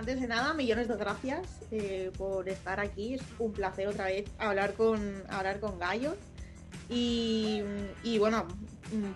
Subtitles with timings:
[0.00, 3.14] antes de nada, millones de gracias eh, por estar aquí.
[3.14, 6.16] Es un placer otra vez hablar con, hablar con Gallos.
[6.88, 7.62] Y,
[8.18, 8.48] bueno,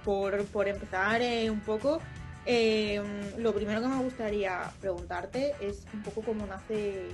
[0.04, 2.00] por, por empezar eh, un poco,
[2.44, 3.02] eh,
[3.38, 7.08] lo primero que me gustaría preguntarte es un poco cómo nace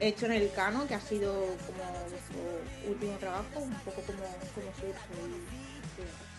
[0.00, 4.24] Hecho en el Cano, que ha sido como vuestro último trabajo, un poco como,
[4.54, 6.35] como surge.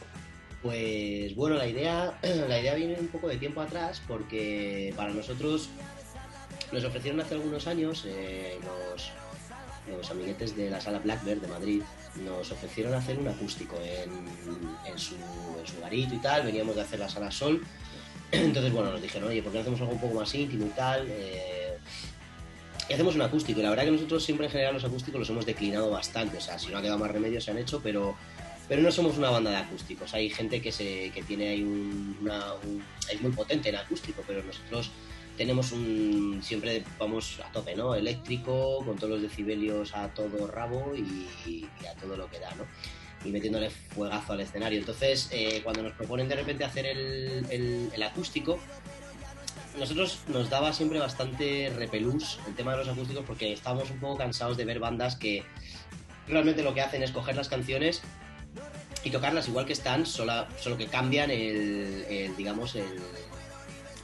[0.67, 5.69] Pues bueno, la idea, la idea viene un poco de tiempo atrás porque para nosotros
[6.73, 9.11] nos ofrecieron hace algunos años eh, los,
[9.89, 11.81] los, amiguetes de la sala Blackbird de Madrid,
[12.17, 14.11] nos ofrecieron hacer un acústico en,
[14.91, 17.63] en, su, en su garito y tal, veníamos de hacer la sala Sol,
[18.33, 20.71] entonces bueno, nos dijeron, oye, ¿por qué no hacemos algo un poco más íntimo y
[20.71, 21.07] tal?
[21.09, 21.77] Eh,
[22.89, 23.59] y hacemos un acústico.
[23.59, 26.37] Y la verdad que nosotros siempre en general los acústicos los hemos declinado bastante.
[26.37, 28.15] O sea, si no ha quedado más remedio se han hecho, pero,
[28.67, 30.13] pero no somos una banda de acústicos.
[30.13, 32.53] Hay gente que, se, que tiene ahí una,
[33.11, 34.91] es muy potente en acústico, pero nosotros
[35.37, 37.95] tenemos un siempre vamos a tope, ¿no?
[37.95, 42.65] Eléctrico, con todos los decibelios a todo rabo y, a todo lo que da, ¿no?
[43.23, 44.79] Y metiéndole fuegazo al escenario.
[44.79, 48.59] Entonces, eh, cuando nos proponen de repente hacer el, el, el acústico,
[49.77, 54.17] nosotros nos daba siempre bastante repelús el tema de los acústicos porque estábamos un poco
[54.17, 55.43] cansados de ver bandas que
[56.27, 58.01] realmente lo que hacen es coger las canciones
[59.07, 62.85] y tocarlas igual que están, solo, solo que cambian el, digamos, el...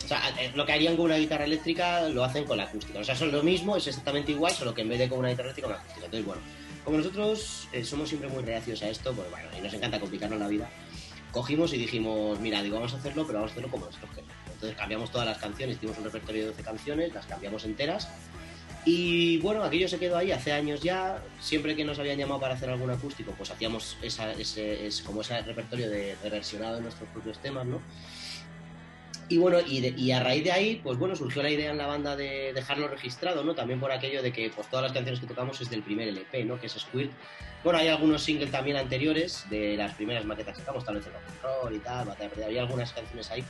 [0.03, 2.99] O sea, eh, lo que harían con una guitarra eléctrica lo hacen con la acústica.
[2.99, 5.29] O sea, son lo mismo, es exactamente igual, solo que en vez de con una
[5.29, 6.05] guitarra eléctrica, con la acústica.
[6.05, 6.41] Entonces, bueno,
[6.83, 10.39] como nosotros eh, somos siempre muy reacios a esto, pues bueno, y nos encanta complicarnos
[10.39, 10.69] la vida,
[11.31, 14.35] cogimos y dijimos, mira, digo, vamos a hacerlo, pero vamos a hacerlo como nosotros queremos.
[14.53, 18.09] Entonces cambiamos todas las canciones, hicimos un repertorio de 12 canciones, las cambiamos enteras.
[18.85, 21.21] Y bueno, aquello se quedó ahí hace años ya.
[21.39, 25.41] Siempre que nos habían llamado para hacer algún acústico, pues hacíamos esa, ese, como ese
[25.41, 27.81] repertorio de, reversionado de nuestros propios temas, ¿no?
[29.29, 32.15] Y bueno, y, a raíz de ahí, pues bueno, surgió la idea en la banda
[32.15, 33.55] de dejarlo registrado, ¿no?
[33.55, 36.43] También por aquello de que pues todas las canciones que tocamos es del primer LP,
[36.43, 36.59] ¿no?
[36.59, 37.11] Que es Squirt.
[37.63, 41.13] Bueno, hay algunos singles también anteriores de las primeras maquetas que sacamos, tal vez el
[41.13, 42.13] rock y tal,
[42.43, 43.43] había algunas canciones ahí.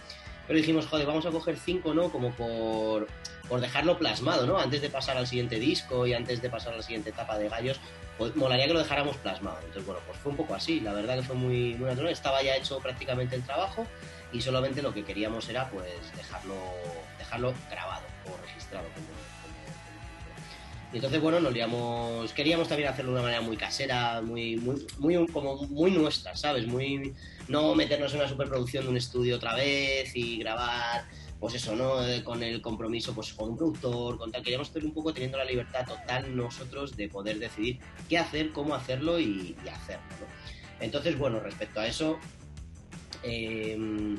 [0.48, 2.12] Pero dijimos, joder, vamos a coger cinco, ¿no?
[2.12, 3.08] Como por,
[3.48, 4.58] por dejarlo plasmado, ¿no?
[4.58, 7.50] Antes de pasar al siguiente disco y antes de pasar a la siguiente etapa de
[7.50, 7.80] gallos,
[8.18, 9.58] pues molaría que lo dejáramos plasmado.
[9.60, 12.12] Entonces, bueno, pues fue un poco así, la verdad que fue muy, muy natural.
[12.12, 13.88] Estaba ya hecho prácticamente el trabajo
[14.32, 16.56] y solamente lo que queríamos era, pues, dejarlo,
[17.18, 18.86] dejarlo grabado o registrado.
[20.92, 24.86] y entonces, bueno, nos liamos, queríamos también hacerlo de una manera muy casera, muy, muy,
[24.98, 26.68] muy, como muy nuestra, ¿sabes?
[26.68, 27.14] Muy,
[27.48, 31.06] no meternos en una superproducción de un estudio otra vez y grabar,
[31.40, 32.06] pues eso, ¿no?
[32.08, 34.44] Eh, con el compromiso pues con un productor, con tal.
[34.44, 38.76] Queríamos estar un poco teniendo la libertad total nosotros de poder decidir qué hacer, cómo
[38.76, 40.04] hacerlo y, hacerlo,
[40.80, 42.18] Entonces, bueno, respecto a eso,
[43.24, 44.18] em,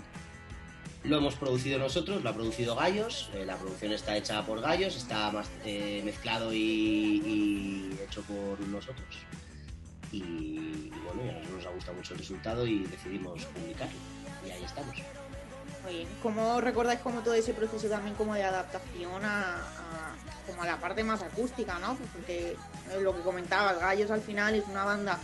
[1.05, 4.97] lo hemos producido nosotros, lo ha producido Gallos, eh, la producción está hecha por Gallos,
[4.97, 9.07] está más, eh, mezclado y, hecho por nosotros
[10.19, 13.99] y, bueno, a nosotros nos ha gustado mucho el resultado y decidimos publicarlo.
[14.47, 14.97] Y ahí estamos.
[15.85, 16.09] Muy bien.
[16.23, 19.63] ¿Cómo recordáis como todo ese proceso también como de adaptación a,
[20.47, 21.97] como a la parte más acústica, ¿no?
[21.97, 22.57] Pues porque
[23.01, 25.19] lo que comentaba, Gallos al final es una banda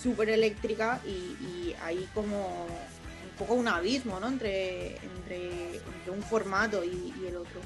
[0.00, 4.28] súper eléctrica y, hay como un poco un abismo, ¿no?
[4.28, 7.60] Entre, entre, un formato y, y el otro.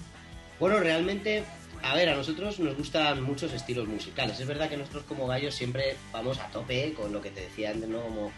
[0.59, 1.45] Bueno, realmente
[1.83, 4.39] a ver, a nosotros nos gustan muchos estilos musicales.
[4.41, 7.71] Es verdad que nosotros como gallos siempre vamos a tope con lo que te decía
[7.71, 8.03] antes, ¿no?
[8.03, 8.33] Como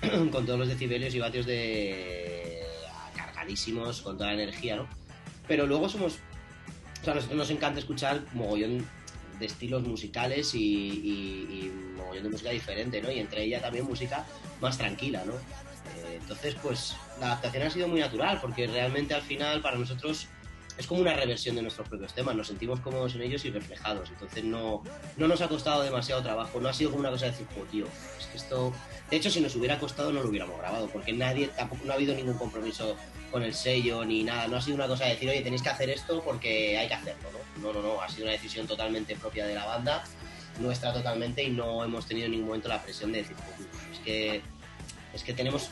[0.30, 2.62] con todos los decibelios y vatios de
[3.14, 4.88] cargadísimos, con toda la energía, ¿no?
[5.46, 6.18] Pero luego somos...
[7.00, 8.86] O sea, a nosotros nos encanta escuchar mogollón
[9.38, 13.10] de estilos musicales y, y, mogollón de música diferente, ¿no?
[13.10, 14.24] Y entre ella también música
[14.60, 15.34] más tranquila, ¿no?
[15.34, 20.28] Eh, entonces, pues la adaptación ha sido muy natural porque realmente al final para nosotros
[20.78, 24.10] es como una reversión de nuestros propios temas, nos sentimos cómodos en ellos y reflejados,
[24.10, 24.82] entonces no,
[25.16, 27.64] no nos ha costado demasiado trabajo, no ha sido como una cosa de decir, oh,
[27.64, 27.86] tío,
[28.18, 28.72] es que esto,
[29.10, 31.94] de hecho si nos hubiera costado no lo hubiéramos grabado, porque nadie, tampoco, no ha
[31.94, 32.96] habido ningún compromiso
[33.30, 35.70] con el sello ni nada, no ha sido una cosa de decir, oye, tenéis que
[35.70, 37.62] hacer esto porque hay que hacerlo, ¿no?
[37.62, 40.04] No, no, no, ha sido una decisión totalmente propia de la banda,
[40.60, 43.36] nuestra totalmente y no hemos tenido en ningún momento la presión de decir,
[43.92, 44.42] es que,
[45.14, 45.70] es que tenemos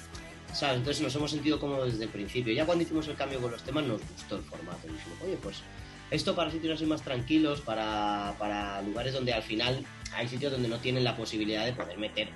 [0.63, 2.53] entonces nos hemos sentido como desde el principio.
[2.53, 4.83] Ya cuando hicimos el cambio con los temas nos gustó el formato.
[4.83, 5.63] dijimos, oye, pues
[6.11, 9.85] esto para sitios así más tranquilos, para, para lugares donde al final
[10.15, 12.29] hay sitios donde no tienen la posibilidad de poder meter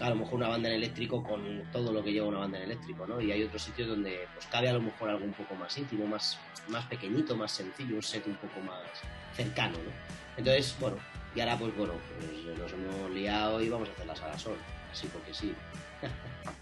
[0.00, 2.64] a lo mejor una banda en eléctrico con todo lo que lleva una banda en
[2.64, 3.20] eléctrico, ¿no?
[3.20, 6.06] Y hay otros sitios donde pues cabe a lo mejor algo un poco más íntimo,
[6.06, 6.38] más,
[6.68, 8.82] más pequeñito, más sencillo, un set un poco más
[9.34, 9.90] cercano, ¿no?
[10.36, 10.98] Entonces, bueno,
[11.34, 14.56] y ahora pues bueno, pues nos hemos liado y vamos a hacer la sala sol,
[14.92, 15.54] así porque sí.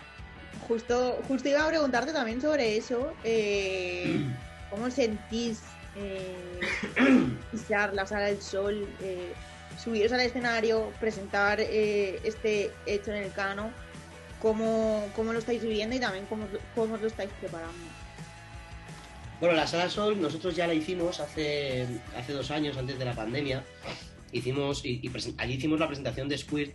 [0.68, 3.12] Justo, justo iba a preguntarte también sobre eso.
[3.24, 4.24] Eh,
[4.70, 5.60] ¿Cómo sentís
[5.96, 6.60] eh,
[7.52, 9.32] pisar la sala del sol, eh,
[9.82, 13.70] subiros al escenario, presentar eh, este hecho en el cano,
[14.40, 17.72] cómo, cómo lo estáis viviendo y también cómo, cómo lo estáis preparando.
[19.40, 21.86] Bueno, la Sala Sol nosotros ya la hicimos hace,
[22.16, 23.64] hace dos años, antes de la pandemia.
[24.32, 26.74] Hicimos, y, y allí hicimos la presentación de Squirt.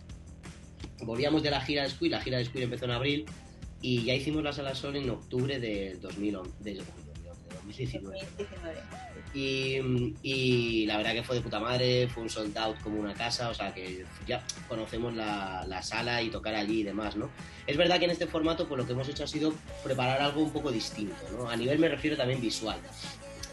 [1.02, 3.26] Volvíamos de la gira de Squirt, la gira de Squirt empezó en abril,
[3.82, 6.82] y ya hicimos la Sala Sol en octubre del 2011, de, de
[7.54, 8.18] 2019.
[8.20, 8.80] 2019.
[9.32, 9.78] Y,
[10.22, 13.48] y la verdad que fue de puta madre, fue un sold out como una casa,
[13.48, 17.30] o sea que ya conocemos la, la sala y tocar allí y demás, ¿no?
[17.66, 19.54] Es verdad que en este formato pues lo que hemos hecho ha sido
[19.84, 21.48] preparar algo un poco distinto, ¿no?
[21.48, 22.78] A nivel me refiero también visual.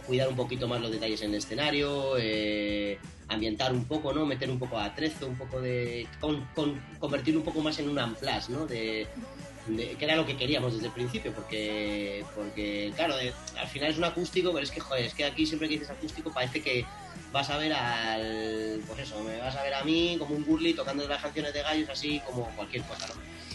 [0.08, 2.98] Cuidar un poquito más los detalles en el escenario, eh,
[3.28, 4.26] ambientar un poco, ¿no?
[4.26, 6.08] Meter un poco de atrezo, un poco de...
[6.20, 8.66] Con, con- convertirlo un poco más en un amplas, ¿no?
[8.66, 9.06] De,
[9.76, 13.16] que era lo que queríamos desde el principio, porque, porque claro,
[13.60, 15.90] al final es un acústico, pero es que, joder, es que aquí siempre que dices
[15.90, 16.86] acústico parece que
[17.32, 20.74] vas a ver al, pues eso, me vas a ver a mí como un burly
[20.74, 23.14] tocando las canciones de gallos así como cualquier cosa, ¿no?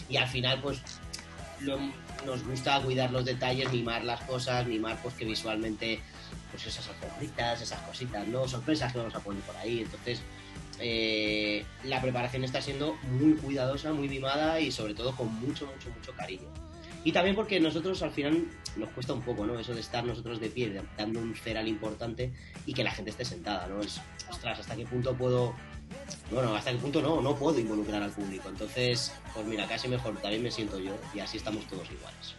[0.09, 0.79] Y al final, pues,
[1.61, 1.79] lo-
[2.25, 5.99] nos gusta cuidar los detalles, mimar las cosas, mimar pues que visualmente,
[6.51, 8.47] pues esas alfombritas, esas cositas, ¿no?
[8.47, 10.19] Sorpresas que vamos a poner por ahí, entonces...
[10.79, 15.89] eh, la preparación está siendo muy cuidadosa, muy mimada y sobre todo con mucho, mucho,
[15.89, 16.47] mucho cariño.
[17.03, 18.47] Y también porque nosotros al final
[18.77, 19.59] nos cuesta un poco, ¿no?
[19.59, 22.31] Eso de estar nosotros de pie, dando un ceral importante
[22.65, 23.81] y que la gente esté sentada, ¿no?
[23.81, 23.99] Es,
[24.29, 25.53] ostras, ¿hasta qué punto puedo...?
[26.31, 28.49] Bueno, hasta qué punto no, no puedo involucrar al público.
[28.49, 32.35] Entonces, pues mira, casi mejor también me siento yo y así estamos todos iguales.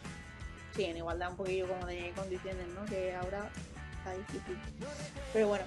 [0.75, 2.85] Sí, en igualdad un poquillo como de condiciones, ¿no?
[2.87, 3.51] Que ahora
[4.05, 4.57] está difícil.
[5.33, 5.65] Pero bueno,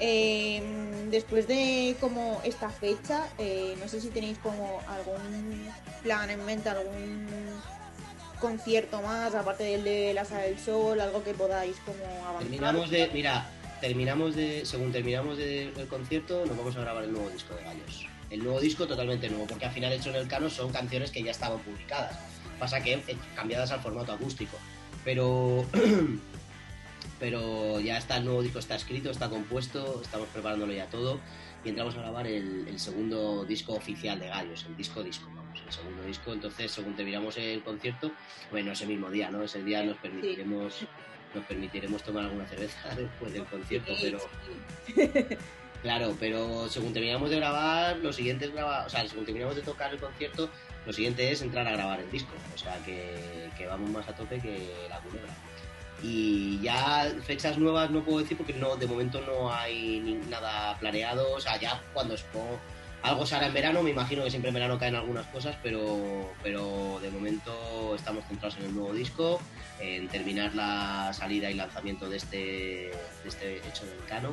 [0.00, 0.62] eh,
[1.10, 5.68] después de como esta fecha, eh, no sé si tenéis como algún
[6.02, 7.26] plan en mente, algún
[8.40, 12.42] concierto más, aparte del de la Sala del Sol, algo que podáis como avanzar.
[12.42, 13.50] Terminamos de, mira,
[13.80, 17.62] terminamos de, según terminamos de- del concierto, nos vamos a grabar el nuevo disco de
[17.62, 18.06] Gallos.
[18.28, 21.22] El nuevo disco totalmente nuevo, porque al final hecho en el cano son canciones que
[21.22, 22.18] ya estaban publicadas.
[22.58, 24.56] Pasa que eh, cambiadas al formato acústico.
[25.04, 25.64] Pero
[27.18, 31.20] pero ya está el nuevo disco está escrito, está compuesto, estamos preparándolo ya todo
[31.64, 35.60] y entramos a grabar el, el segundo disco oficial de Gallos, el disco disco, vamos,
[35.64, 36.32] el segundo disco.
[36.32, 38.12] Entonces, según terminamos el concierto,
[38.50, 39.42] bueno, ese mismo día, ¿no?
[39.42, 40.86] Ese día nos permitiremos
[41.34, 44.18] nos permitiremos tomar alguna cerveza después del concierto, Sí, pero
[44.94, 45.36] sí.
[45.82, 49.62] Claro, pero según terminamos de grabar, lo siguiente es grabar, o sea, según terminamos de
[49.62, 50.50] tocar el concierto,
[50.84, 52.32] lo siguiente es entrar a grabar el disco.
[52.54, 55.32] O sea, que, que vamos más a tope que la culebra.
[56.02, 61.34] Y ya fechas nuevas no puedo decir porque no, de momento no hay nada planeado.
[61.34, 62.14] O sea, ya cuando
[63.02, 66.34] algo se hará en verano, me imagino que siempre en verano caen algunas cosas, pero,
[66.42, 69.40] pero de momento estamos centrados en el nuevo disco,
[69.80, 72.90] en terminar la salida y lanzamiento de este,
[73.24, 74.32] este hecho en el cano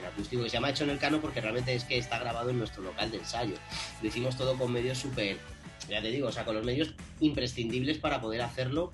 [0.00, 2.50] en acústico que se llama Hecho en el Cano porque realmente es que está grabado
[2.50, 3.54] en nuestro local de ensayo.
[4.02, 5.38] Lo hicimos todo con medios súper,
[5.88, 8.92] ya te digo, o sea, con los medios imprescindibles para poder hacerlo.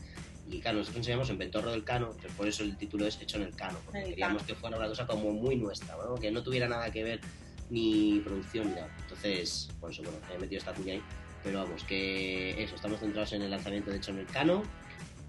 [0.49, 3.45] Y claro, nosotros enseñamos en Ventorro del Cano, por eso el título es Hecho en
[3.45, 4.47] el Cano, porque el queríamos Cano.
[4.47, 6.15] que fuera una cosa como muy nuestra, ¿no?
[6.15, 7.21] que no tuviera nada que ver
[7.69, 8.89] ni producción ni nada.
[9.01, 11.03] Entonces, por eso, bueno, he metido esta cuña ahí.
[11.43, 14.63] Pero vamos, que eso, estamos centrados en el lanzamiento de Hecho en el Cano.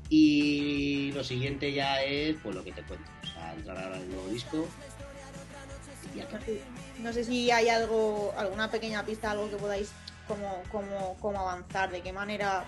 [0.10, 4.03] Y lo siguiente ya es, pues lo que te cuento, o sea, entrar ahora en
[4.03, 4.68] el nuevo disco.
[6.13, 6.27] Y ya
[7.01, 9.91] No sé, si hay algo, alguna pequeña pista, algo que podáis
[10.27, 12.65] como, como, como avanzar, de qué manera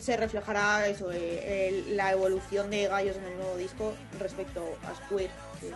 [0.00, 4.94] se reflejará eso, eh, el- la evolución de Gallos en el nuevo disco respecto a
[4.94, 5.30] Square.
[5.60, 5.70] que-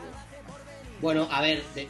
[1.01, 1.89] Bueno, a ver, de-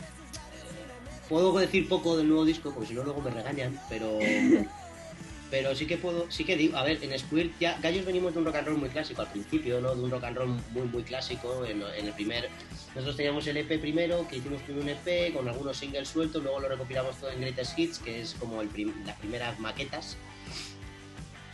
[1.29, 4.19] puedo decir poco del nuevo disco, porque si no luego me regañan, pero
[5.51, 8.39] pero sí que puedo, sí que digo, a ver, en Squirt ya, Gallos venimos de
[8.41, 9.95] un rock and roll muy clásico al principio, ¿no?
[9.95, 12.49] De un rock and roll muy, muy clásico, en, en el primer,
[12.95, 16.61] nosotros teníamos el EP primero, que hicimos primero un EP con algunos singles sueltos, luego
[16.61, 20.19] lo recopilamos todo en Greatest Hits, que es como el prim- las primeras maquetas,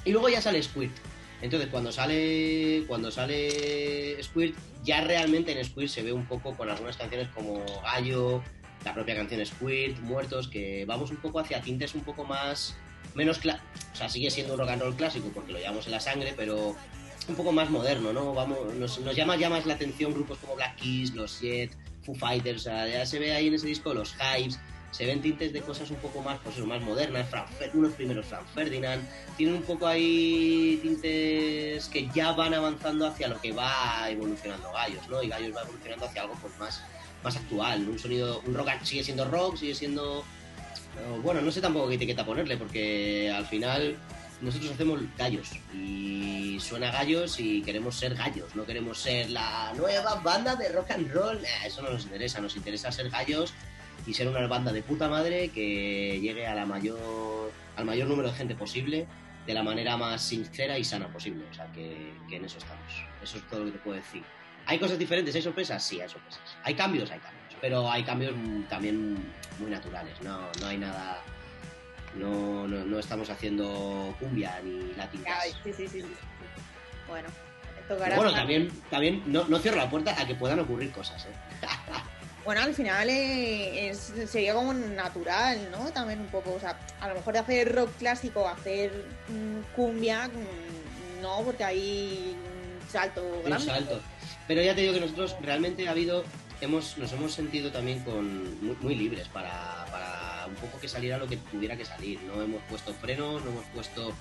[0.05, 0.93] y luego ya sale Squirt.
[1.43, 6.71] Entonces cuando sale cuando sale Squirt, ya realmente en Squirt se ve un poco con
[6.71, 8.43] algunas canciones como Gallo,
[8.85, 12.77] la propia canción Squirt, Muertos, que vamos un poco hacia tintes un poco más
[13.15, 16.01] menos o sea, sigue siendo un rock and roll clásico porque lo llevamos en la
[16.01, 16.75] sangre, pero
[17.29, 18.35] un poco más moderno, ¿no?
[18.35, 21.71] Vamos, nos, nos llama ya más la atención grupos como Black Keys, los Jet,
[22.03, 24.59] Foo Fighters, o sea, ya se ve ahí en ese disco los Hypes,
[24.95, 27.27] se ven tintes de cosas un poco más, pues más modernas,
[27.73, 29.03] unos primeros Frank Ferdinand,
[29.37, 35.09] tienen un poco ahí tintes que ya van avanzando hacia lo que va evolucionando Gallos,
[35.09, 35.21] ¿no?
[35.21, 36.81] Y Gallos va evolucionando hacia algo pues más,
[37.25, 40.25] más actual, un sonido, un rock sigue siendo rock, sigue siendo...
[41.25, 43.97] Bueno, no sé tampoco qué etiqueta ponerle, porque al final
[44.41, 50.15] nosotros hacemos gallos y suena gallos y queremos ser gallos, no queremos ser la nueva
[50.17, 53.53] banda de rock and roll, eso no nos interesa, nos interesa ser gallos
[54.07, 58.31] y ser una banda de puta madre que llegue a la mayor, al mayor número
[58.31, 59.07] de gente posible
[59.47, 63.05] de la manera más sincera y sana posible, o sea que, que en eso estamos,
[63.23, 64.23] eso es todo lo que te puedo decir.
[64.67, 65.35] ¿Hay cosas diferentes?
[65.35, 65.85] ¿Hay sorpresas?
[65.85, 66.41] Sí, hay sorpresas.
[66.63, 67.11] ¿Hay cambios?
[67.11, 67.45] Hay cambios.
[67.61, 68.35] Pero hay cambios
[68.71, 69.19] también
[69.59, 70.15] muy naturales.
[70.23, 71.23] No, no hay nada
[72.17, 75.25] no, no, no estamos haciendo cumbia ni latin
[75.65, 76.05] Sí, sí, sí,
[77.09, 77.29] Bueno,
[77.89, 81.27] bueno, también, también no, no, cierro la puerta a que puedan ocurrir cosas.
[81.27, 81.33] ¿eh?
[82.45, 85.91] bueno, al final eh, es, sería como natural, ¿no?
[85.93, 88.93] También un poco, o sea, a lo mejor hacer rock clásico, hacer
[89.29, 93.65] mm, cumbia, mm, no, porque hay un salto grande.
[93.65, 94.01] Un salto.
[94.47, 96.25] Pero ya te digo que nosotros realmente ha habido,
[96.61, 99.87] hemos, nos hemos sentido también con muy, libres para
[100.47, 102.21] un poco que saliera lo que tuviera que salir.
[102.23, 104.13] No hemos puesto frenos, no hemos puesto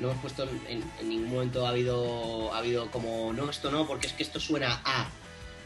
[0.00, 4.08] no hemos puesto en, ningún momento ha habido ha habido como no esto no porque
[4.08, 5.06] es que esto suena a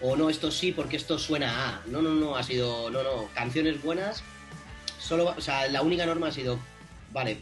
[0.00, 3.28] o no esto sí porque esto suena a no no no ha sido no no
[3.34, 4.22] canciones buenas
[4.98, 6.58] solo o sea la única norma ha sido
[7.12, 7.38] vale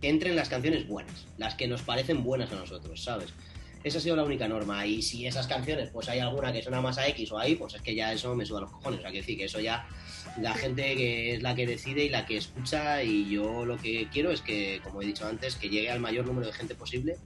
[0.00, 3.32] que entren las canciones buenas las que nos parecen buenas a nosotros sabes
[3.84, 6.80] esa ha sido la única norma y si esas canciones pues hay alguna que suena
[6.80, 9.00] más a X o a Y pues es que ya eso me suda los cojones
[9.00, 9.86] o sea que decir que eso ya
[10.40, 14.08] la gente que es la que decide y la que escucha y yo lo que
[14.12, 17.16] quiero es que, como he dicho antes, que llegue al mayor número de gente posible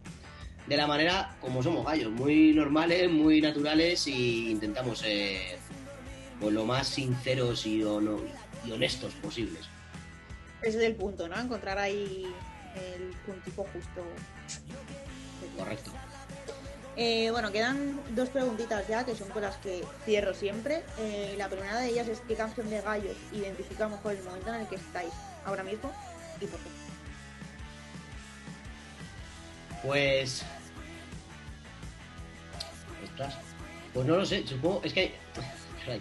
[0.66, 5.58] de la manera como somos gallos, muy normales, muy naturales y intentamos ser
[6.40, 9.68] pues, lo más sinceros y, y honestos posibles.
[10.62, 11.38] Ese es el punto, ¿no?
[11.38, 12.26] Encontrar ahí
[12.76, 14.02] el puntito justo.
[15.58, 15.90] Correcto.
[16.96, 20.82] Eh, bueno, quedan dos preguntitas ya, que son con las que cierro siempre.
[20.98, 24.60] Eh, la primera de ellas es qué canción de gallos identifica mejor el momento en
[24.60, 25.12] el que estáis
[25.44, 25.90] ahora mismo
[26.40, 26.81] y por qué.
[29.82, 30.44] Pues...
[33.04, 33.36] Ostras.
[33.92, 34.80] Pues no lo sé, supongo...
[34.84, 35.00] Es que
[35.88, 36.00] hay...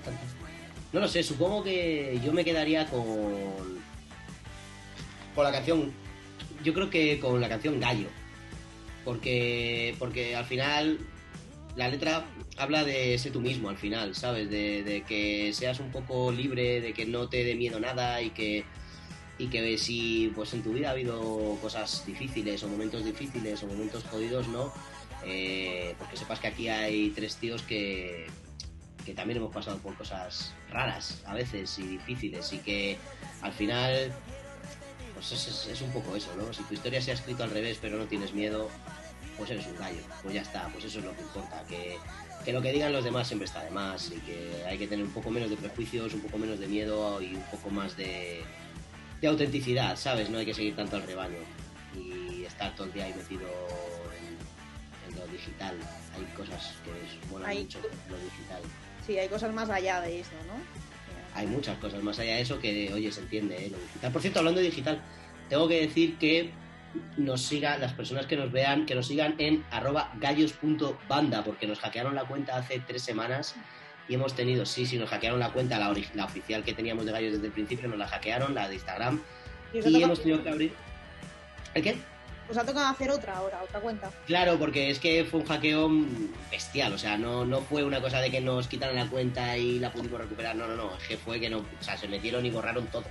[0.93, 3.81] No lo sé, supongo que yo me quedaría con...
[5.35, 5.91] Con la canción...
[6.63, 8.07] Yo creo que con la canción Gallo
[9.03, 10.99] porque, porque al final
[11.75, 12.25] la letra
[12.57, 14.49] habla de ser tú mismo al final, ¿sabes?
[14.49, 18.65] De, que seas un poco libre, de que no te dé miedo nada y que,
[19.41, 23.67] y que si pues en tu vida ha habido cosas difíciles o momentos difíciles o
[23.67, 24.71] momentos jodidos, ¿no?
[25.25, 28.27] Eh, porque sepas que aquí hay tres tíos que,
[29.03, 32.97] que también hemos pasado por cosas raras a veces y difíciles y que
[33.41, 34.11] al final
[35.15, 36.53] pues es, un poco eso, ¿no?
[36.53, 38.69] Si tu historia se ha escrito al revés pero no tienes miedo,
[39.39, 41.97] pues eres un gallo, pues ya está, pues eso es lo que importa, que,
[42.51, 45.11] lo que digan los demás siempre está de más y que hay que tener un
[45.11, 48.43] poco menos de prejuicios, un poco menos de miedo y un poco más de,
[49.21, 50.29] de autenticidad, ¿sabes?
[50.29, 51.37] No hay que seguir tanto al rebaño
[51.95, 53.47] y estar todo el día ahí metido
[55.07, 55.75] en, lo digital.
[56.15, 58.61] Hay cosas que es bueno mucho lo digital.
[59.05, 60.81] Sí, hay cosas más allá de eso, ¿no?
[61.33, 63.69] hay muchas cosas más allá de eso que, oye, se entiende, ¿eh?
[63.69, 64.11] lo digital.
[64.11, 65.01] Por cierto, hablando de digital,
[65.49, 66.51] tengo que decir que
[67.17, 71.79] nos siga, las personas que nos vean, que nos sigan en arroba gallos.banda, porque nos
[71.79, 73.55] hackearon la cuenta hace tres semanas
[74.07, 77.11] y hemos tenido, sí, sí, nos hackearon la cuenta, la, la oficial que teníamos de
[77.11, 79.21] gallos desde el principio, nos la hackearon, la de Instagram,
[79.73, 80.73] y, hemos tenido que abrir...
[81.73, 81.97] ¿El qué?
[82.47, 84.11] Pues ha tocado hacer otra ahora, otra cuenta.
[84.27, 85.89] Claro, porque es que fue un hackeo
[86.51, 89.79] bestial, o sea, no, no fue una cosa de que nos quitaran la cuenta y
[89.79, 92.45] la pudimos recuperar, no, no, no, es que fue que no, o sea, se metieron
[92.45, 93.05] y borraron todo,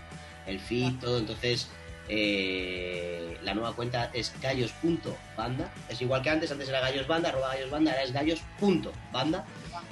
[0.47, 1.71] el feed, todo, entonces
[2.13, 7.93] eh, la nueva cuenta es gallos.banda, es igual que antes, antes era gallosbanda, arroba gallosbanda,
[7.93, 9.45] ahora es gallos.banda,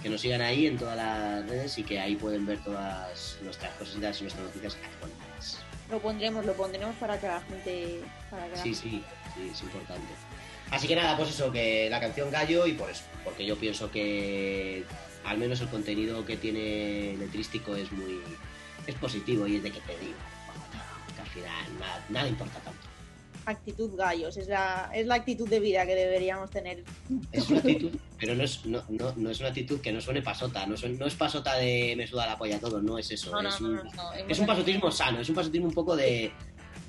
[0.03, 3.73] que nos sigan ahí en todas las redes y que ahí pueden ver todas nuestras
[3.75, 5.59] cositas y nuestras noticias actualizadas.
[5.91, 8.01] Lo pondremos, lo pondremos para que la gente...
[8.55, 9.03] sí, sí
[9.51, 10.13] es importante.
[10.73, 13.91] Así que nada, pues eso, que la canción Gallo y por eso, porque yo pienso
[13.91, 14.85] que
[15.25, 18.21] al menos el contenido que tiene letrístico es muy
[18.87, 20.17] es positivo y es de que te digo,
[21.29, 21.67] final
[22.11, 22.81] nada, importa tanto.
[23.47, 26.85] Actitud gallos, es la, es la actitud de vida que deberíamos tener.
[27.33, 30.67] Es una actitud, pero no es, no, no, es una actitud que no suene pasota,
[30.67, 33.39] no, no es pasota de me suda la polla todo, no es eso.
[33.41, 33.81] es, un,
[34.29, 36.31] es un pasotismo sano, es un pasotismo un poco de,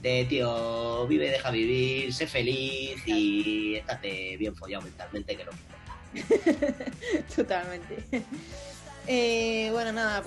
[0.01, 5.79] de tío, vive, deja vivir, sé feliz y estate bien follado mentalmente, que no importa.
[7.35, 8.25] Totalmente.
[9.11, 10.23] Eh, bueno, nada,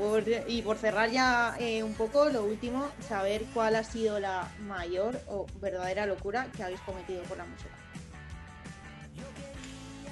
[0.49, 5.21] y por cerrar ya eh, un poco, lo último, saber cuál ha sido la mayor
[5.29, 7.71] o verdadera locura que habéis cometido por la música.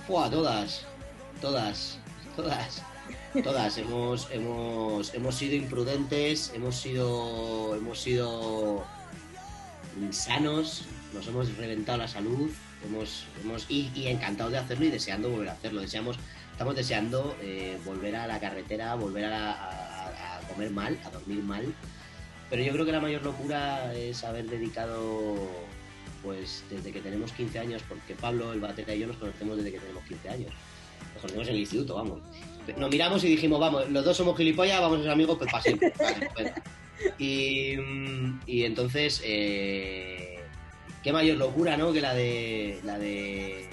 [0.06, 0.86] Todas,
[1.40, 1.98] todas,
[2.36, 2.82] todas.
[3.42, 8.84] Todas hemos, hemos, hemos sido imprudentes, hemos sido, hemos sido
[10.00, 12.50] insanos, nos hemos reventado la salud,
[12.84, 15.80] hemos, hemos y, y encantado de hacerlo y deseando volver a hacerlo.
[15.80, 16.18] Deseamos,
[16.60, 21.42] estamos deseando eh, volver a la carretera, volver a, a- a comer mal, a dormir
[21.42, 21.64] mal.
[22.50, 25.38] Pero yo creo que la mayor locura es haber dedicado,
[26.22, 29.72] pues desde que tenemos 15 años, porque Pablo, el batera y yo nos conocemos desde
[29.72, 30.52] que tenemos 15 años.
[31.14, 32.18] Nos conocemos en el instituto, vamos.
[32.76, 35.62] Nos miramos y dijimos, vamos, los dos somos gilipollas, vamos a ser amigos pues para
[35.62, 35.94] siempre.
[35.98, 36.52] Vale, pues.
[37.18, 37.76] Y,
[38.44, 40.40] y entonces, eh,
[41.02, 41.90] qué mayor locura, ¿no?
[41.90, 43.66] Que la de, la de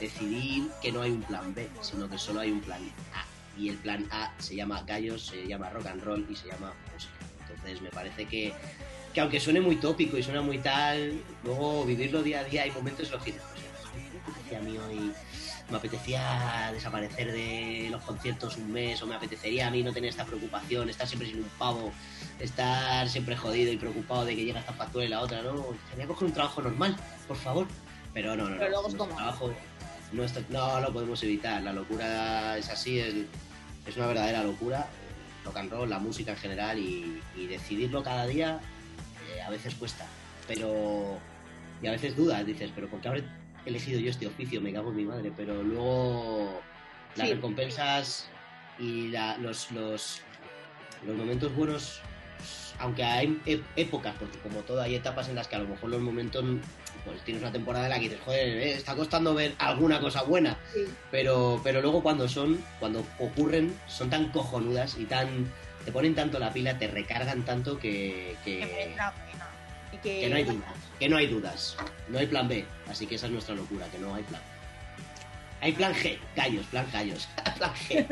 [0.00, 2.80] decidir que no hay un plan B, sino que solo hay un plan
[3.14, 3.24] A.
[3.58, 6.72] Y el plan A se llama gallos, se llama rock and roll y se llama
[6.92, 7.12] música.
[7.40, 8.52] Entonces me parece que,
[9.12, 12.70] que aunque suene muy tópico y suena muy tal, luego vivirlo día a día hay
[12.72, 15.12] momentos en los que dices, pues, a mí hoy,
[15.70, 20.10] me apetecía desaparecer de los conciertos un mes o me apetecería a mí no tener
[20.10, 21.92] esta preocupación, estar siempre sin un pavo,
[22.38, 25.66] estar siempre jodido y preocupado de que llega esta factura y la otra, ¿no?
[25.90, 26.96] Quería coger un trabajo normal,
[27.26, 27.66] por favor.
[28.14, 28.58] Pero no, no, no.
[28.58, 29.54] Pero luego es nuestro como- trabajo
[30.12, 31.62] no, está- no lo podemos evitar.
[31.62, 33.14] La locura es así, es,
[33.86, 34.86] es una verdadera locura.
[35.44, 38.60] Rock and roll, la música en general y, y decidirlo cada día
[39.36, 40.06] eh, a veces cuesta.
[40.46, 41.18] Pero.
[41.82, 43.24] Y a veces dudas, dices, pero ¿por qué habré
[43.66, 44.60] elegido yo este oficio?
[44.62, 45.32] Me cago en mi madre.
[45.36, 46.62] Pero luego
[47.16, 47.34] las Sí.
[47.34, 48.28] recompensas
[48.78, 50.20] y la- los, los,
[51.06, 52.00] los momentos buenos,
[52.78, 55.90] aunque hay e- épocas, porque como todo hay etapas en las que a lo mejor
[55.90, 56.44] los momentos,
[57.04, 60.22] pues tienes una temporada en la que dices, joder, eh, está costando ver alguna cosa
[60.22, 60.84] buena, Sí.
[61.10, 65.50] pero, pero luego cuando son, cuando ocurren, son tan cojonudas y tan,
[65.84, 68.94] te ponen tanto la pila, te recargan tanto que, que.
[69.92, 71.76] Y que, que no hay dudas, que no hay dudas,
[72.08, 74.42] no hay plan B, así que esa es nuestra locura, que no hay plan.
[75.60, 78.06] Hay plan G, gallos, plan gallos, plan G.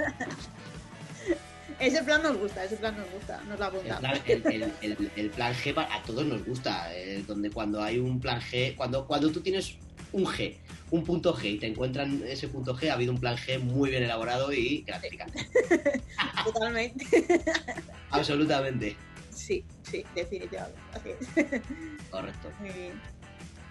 [1.79, 4.01] Ese plan nos gusta, ese plan nos gusta, nos lo El apuntamos.
[4.01, 8.21] plan, el- el- el- plan G a todos nos gusta, eh, donde cuando hay un
[8.21, 9.77] plan G, cuando, cuando tú tienes
[10.13, 10.57] un G,
[10.91, 13.91] un punto G y te encuentran ese punto G, ha habido un plan G muy
[13.91, 15.47] bien elaborado y gratificante.
[16.45, 17.07] Totalmente.
[18.11, 18.97] Absolutamente.
[19.31, 20.79] Sí, sí, definitivamente.
[20.93, 21.61] Así es.
[22.11, 22.51] Correcto.
[22.61, 23.01] Muy bien.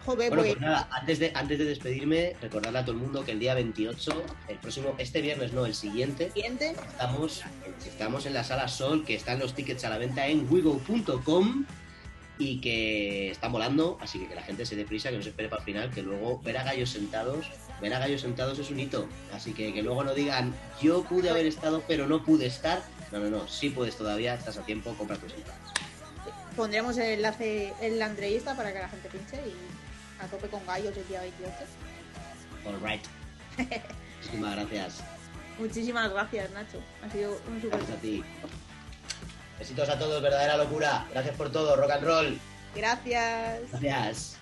[0.05, 3.23] Joder, Bueno, pues, pues nada, antes de, antes de despedirme, recordarle a todo el mundo
[3.23, 6.75] que el día 28, el próximo, este viernes no, el siguiente, siguiente.
[6.89, 7.43] estamos,
[7.85, 11.65] estamos en la sala Sol, que están los tickets a la venta en wigo.com
[12.39, 15.29] y que están volando, así que que la gente se dé prisa, que no se
[15.29, 17.45] espere para el final, que luego ver a gallos sentados,
[17.79, 21.29] ver a gallos sentados es un hito, así que que luego no digan, yo pude
[21.29, 24.95] haber estado, pero no pude estar, no, no, no, sí puedes todavía, estás a tiempo,
[24.97, 25.61] compra tus entradas.
[26.55, 29.53] Pondremos el enlace en la entrevista para que la gente pinche y
[30.21, 31.55] a tope con gallos el día 28.
[32.65, 33.05] All right.
[34.17, 35.03] Muchísimas gracias.
[35.59, 36.81] Muchísimas gracias, Nacho.
[37.03, 37.77] Ha sido un super.
[37.77, 38.23] Gracias a ti.
[39.59, 41.07] Besitos a todos, verdadera locura.
[41.11, 42.39] Gracias por todo, rock and roll.
[42.75, 43.69] Gracias.
[43.71, 44.37] Gracias.